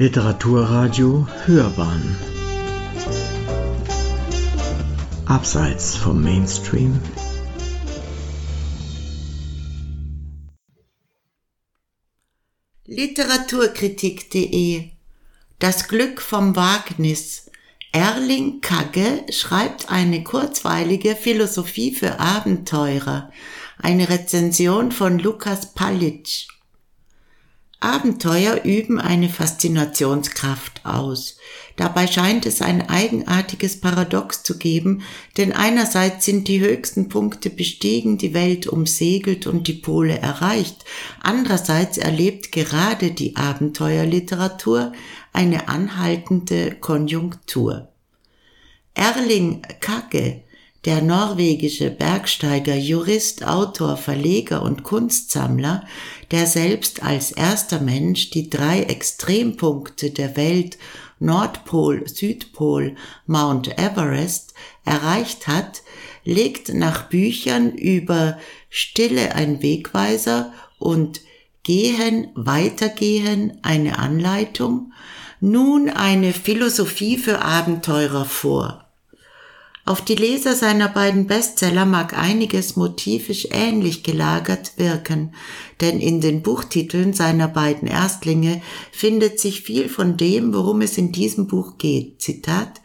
[0.00, 2.16] Literaturradio Hörbahn.
[5.26, 7.00] Abseits vom Mainstream.
[12.86, 14.90] Literaturkritik.de
[15.58, 17.50] Das Glück vom Wagnis.
[17.90, 23.32] Erling Kagge schreibt eine kurzweilige Philosophie für Abenteurer,
[23.78, 26.46] eine Rezension von Lukas Palic.
[27.80, 31.36] Abenteuer üben eine Faszinationskraft aus.
[31.76, 35.02] Dabei scheint es ein eigenartiges Paradox zu geben,
[35.36, 40.84] denn einerseits sind die höchsten Punkte bestiegen, die Welt umsegelt und die Pole erreicht,
[41.20, 44.92] andererseits erlebt gerade die Abenteuerliteratur
[45.32, 47.88] eine anhaltende Konjunktur.
[48.94, 50.42] Erling Kagge
[50.84, 55.84] der norwegische Bergsteiger, Jurist, Autor, Verleger und Kunstsammler,
[56.30, 60.78] der selbst als erster Mensch die drei Extrempunkte der Welt
[61.20, 62.94] Nordpol, Südpol,
[63.26, 65.82] Mount Everest erreicht hat,
[66.24, 71.20] legt nach Büchern über Stille ein Wegweiser und
[71.64, 74.92] Gehen, Weitergehen eine Anleitung,
[75.40, 78.87] nun eine Philosophie für Abenteurer vor.
[79.88, 85.32] Auf die Leser seiner beiden Bestseller mag einiges motivisch ähnlich gelagert wirken,
[85.80, 88.60] denn in den Buchtiteln seiner beiden Erstlinge
[88.92, 92.20] findet sich viel von dem, worum es in diesem Buch geht.
[92.20, 92.82] Zitat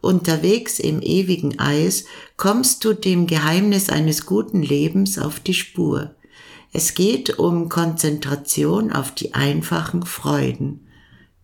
[0.00, 2.04] Unterwegs im ewigen Eis
[2.36, 6.14] kommst du dem Geheimnis eines guten Lebens auf die Spur.
[6.72, 10.86] Es geht um Konzentration auf die einfachen Freuden.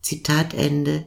[0.01, 1.07] Zitat Ende.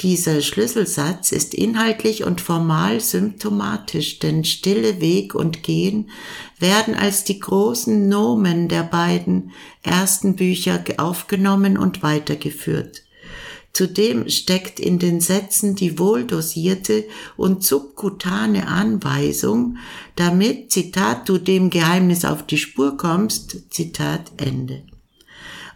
[0.00, 6.10] Dieser Schlüsselsatz ist inhaltlich und formal symptomatisch, denn Stille, Weg und Gehen
[6.58, 13.02] werden als die großen Nomen der beiden ersten Bücher aufgenommen und weitergeführt.
[13.72, 17.04] Zudem steckt in den Sätzen die wohldosierte
[17.36, 19.78] und subkutane Anweisung,
[20.14, 24.84] damit, Zitat, du dem Geheimnis auf die Spur kommst, Zitat Ende.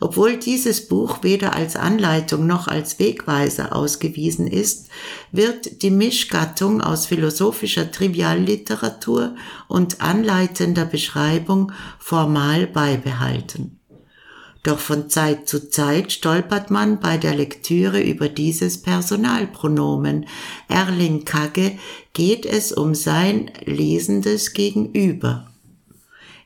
[0.01, 4.89] Obwohl dieses Buch weder als Anleitung noch als Wegweiser ausgewiesen ist,
[5.33, 9.35] wird die Mischgattung aus philosophischer Trivialliteratur
[9.67, 13.79] und anleitender Beschreibung formal beibehalten.
[14.63, 20.27] Doch von Zeit zu Zeit stolpert man bei der Lektüre über dieses Personalpronomen.
[20.69, 21.79] Erling Kagge
[22.13, 25.49] geht es um sein lesendes Gegenüber.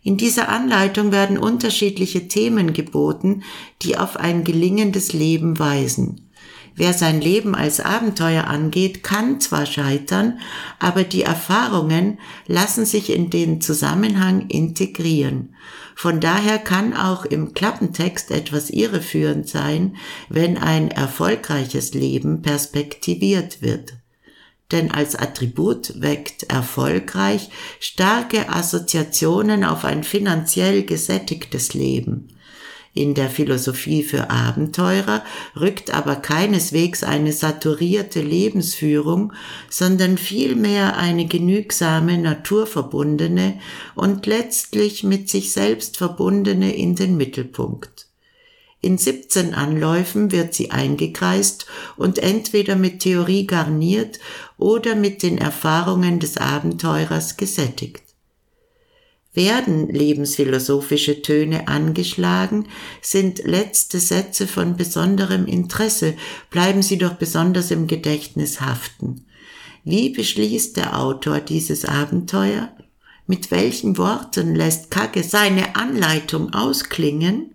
[0.05, 3.45] In dieser Anleitung werden unterschiedliche Themen geboten,
[3.83, 6.29] die auf ein gelingendes Leben weisen.
[6.75, 10.41] Wer sein Leben als Abenteuer angeht, kann zwar scheitern,
[10.79, 15.55] aber die Erfahrungen lassen sich in den Zusammenhang integrieren.
[15.95, 19.97] Von daher kann auch im Klappentext etwas irreführend sein,
[20.31, 24.02] wenn ein erfolgreiches Leben perspektiviert wird
[24.73, 32.29] denn als Attribut weckt erfolgreich starke Assoziationen auf ein finanziell gesättigtes Leben.
[32.95, 35.25] In der Philosophie für Abenteurer
[35.59, 39.33] rückt aber keineswegs eine saturierte Lebensführung,
[39.71, 43.59] sondern vielmehr eine genügsame, naturverbundene
[43.95, 48.12] und letztlich mit sich selbst verbundene in den Mittelpunkt.
[48.85, 51.67] In 17 Anläufen wird sie eingekreist
[51.97, 54.19] und entweder mit Theorie garniert
[54.59, 58.03] oder mit den Erfahrungen des Abenteurers gesättigt.
[59.35, 62.67] Werden lebensphilosophische Töne angeschlagen,
[63.01, 66.15] sind letzte Sätze von besonderem Interesse,
[66.51, 69.25] bleiben sie doch besonders im Gedächtnis haften.
[69.85, 72.77] Wie beschließt der Autor dieses Abenteuer?
[73.29, 77.52] Mit welchen Worten lässt Kacke seine Anleitung ausklingen?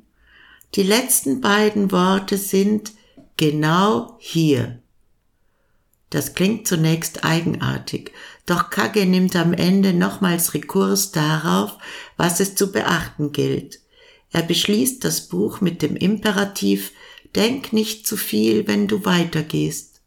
[0.76, 2.92] Die letzten beiden Worte sind
[3.38, 4.82] genau hier.
[6.10, 8.12] Das klingt zunächst eigenartig,
[8.46, 11.78] doch Kage nimmt am Ende nochmals Rekurs darauf,
[12.16, 13.80] was es zu beachten gilt.
[14.32, 16.92] Er beschließt das Buch mit dem Imperativ
[17.36, 20.02] Denk nicht zu viel, wenn du weitergehst.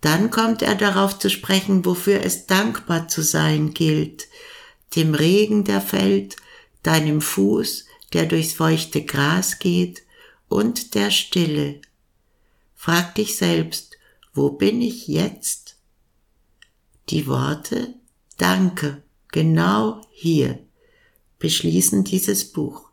[0.00, 4.26] Dann kommt er darauf zu sprechen, wofür es dankbar zu sein gilt,
[4.96, 6.36] dem Regen, der fällt,
[6.82, 10.02] deinem Fuß, der durchs feuchte Gras geht,
[10.48, 11.80] und der Stille.
[12.74, 13.96] Frag dich selbst,
[14.34, 15.76] wo bin ich jetzt?
[17.08, 17.94] Die Worte
[18.36, 19.02] Danke,
[19.32, 20.58] genau hier,
[21.38, 22.88] beschließen dieses Buch.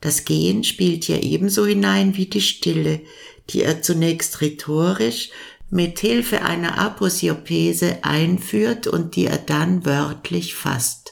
[0.00, 3.02] Das Gehen spielt hier ebenso hinein wie die Stille,
[3.50, 5.28] die er zunächst rhetorisch
[5.68, 11.07] mit Hilfe einer Aposiopese einführt und die er dann wörtlich fasst.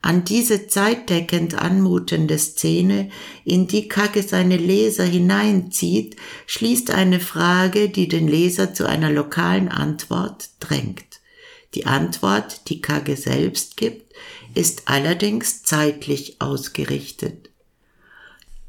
[0.00, 3.10] An diese zeitdeckend anmutende Szene,
[3.44, 6.16] in die Kage seine Leser hineinzieht,
[6.46, 11.20] schließt eine Frage, die den Leser zu einer lokalen Antwort drängt.
[11.74, 14.14] Die Antwort, die Kage selbst gibt,
[14.54, 17.50] ist allerdings zeitlich ausgerichtet.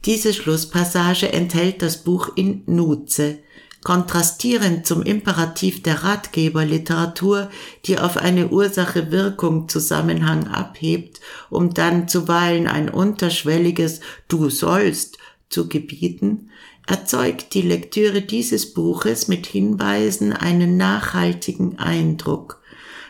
[0.05, 3.39] Diese Schlusspassage enthält das Buch in Nuze,
[3.83, 7.49] kontrastierend zum Imperativ der Ratgeberliteratur,
[7.85, 15.17] die auf eine Ursache-Wirkung-Zusammenhang abhebt, um dann zuweilen ein unterschwelliges Du sollst
[15.49, 16.49] zu gebieten,
[16.87, 22.58] erzeugt die Lektüre dieses Buches mit Hinweisen einen nachhaltigen Eindruck,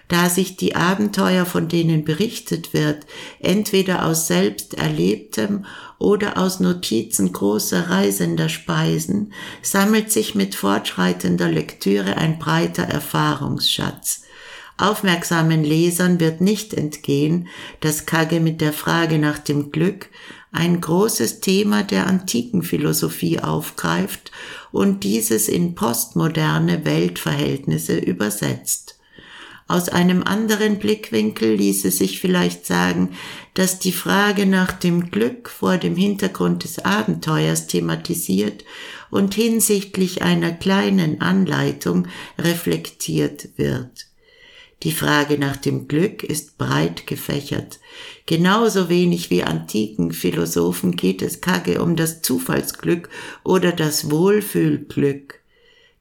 [0.10, 3.06] da sich die Abenteuer, von denen berichtet wird,
[3.40, 5.66] entweder aus selbst erlebtem
[6.00, 14.24] oder aus Notizen großer Reisender speisen, sammelt sich mit fortschreitender Lektüre ein breiter Erfahrungsschatz.
[14.78, 17.48] Aufmerksamen Lesern wird nicht entgehen,
[17.82, 20.10] dass Kage mit der Frage nach dem Glück
[20.52, 24.32] ein großes Thema der antiken Philosophie aufgreift
[24.72, 28.99] und dieses in postmoderne Weltverhältnisse übersetzt.
[29.70, 33.10] Aus einem anderen Blickwinkel ließe sich vielleicht sagen,
[33.54, 38.66] dass die Frage nach dem Glück vor dem Hintergrund des Abenteuers thematisiert
[39.12, 42.08] und hinsichtlich einer kleinen Anleitung
[42.40, 44.08] reflektiert wird.
[44.82, 47.80] Die Frage nach dem Glück ist breit gefächert.
[48.26, 53.10] Genauso wenig wie antiken Philosophen geht es Kage um das Zufallsglück
[53.44, 55.39] oder das Wohlfühlglück.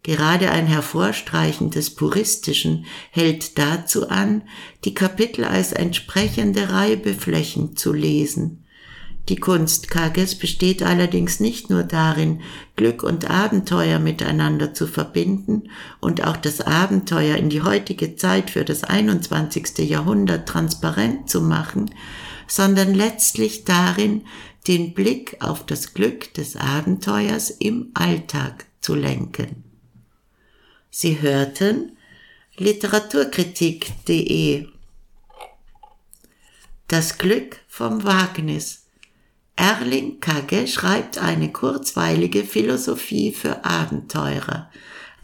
[0.03, 4.43] Gerade ein Hervorstreichen des Puristischen hält dazu an,
[4.85, 8.65] die Kapitel als entsprechende Reibeflächen zu lesen.
[9.29, 12.41] Die Kunst Kages besteht allerdings nicht nur darin,
[12.77, 15.65] Glück und Abenteuer miteinander zu verbinden
[16.01, 19.79] und auch das Abenteuer in die heutige Zeit für das 21.
[19.81, 21.91] Jahrhundert transparent zu machen,
[22.47, 24.23] sondern letztlich darin,
[24.67, 29.68] den Blick auf das Glück des Abenteuers im Alltag zu lenken.
[31.01, 31.97] Sie hörten
[32.57, 34.67] literaturkritik.de
[36.89, 38.89] Das Glück vom Wagnis.
[39.55, 44.73] Erling Kagge schreibt eine kurzweilige Philosophie für Abenteurer.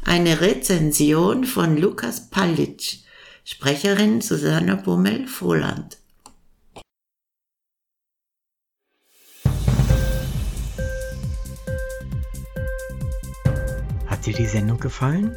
[0.05, 2.99] Eine Rezension von Lukas Pallitsch.
[3.45, 5.99] Sprecherin Susanne Bummel-Frohland.
[14.07, 15.37] Hat dir die Sendung gefallen?